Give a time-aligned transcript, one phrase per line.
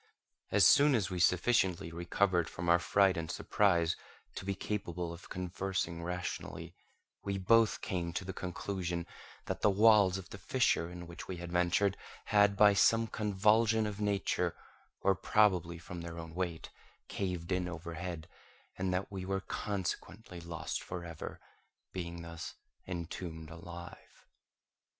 [0.49, 3.95] As soon as we sufficiently recovered from our fright and surprise
[4.33, 6.73] to be capable of conversing rationally,
[7.23, 9.05] we both came to the conclusion
[9.45, 13.85] that the walls of the fissure in which we had ventured had, by some convulsion
[13.85, 14.55] of nature,
[15.01, 16.71] or probably from their own weight,
[17.07, 18.27] caved in overhead,
[18.79, 21.39] and that we were consequently lost for ever,
[21.93, 22.55] being thus
[22.87, 24.25] entombed alive.